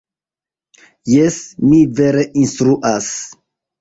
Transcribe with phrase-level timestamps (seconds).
[1.11, 3.11] Jes, mi vere instruas.